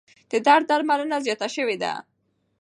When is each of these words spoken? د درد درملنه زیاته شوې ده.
د 0.31 0.33
درد 0.45 0.65
درملنه 0.69 1.17
زیاته 1.25 1.47
شوې 1.55 1.75
ده. 1.83 1.93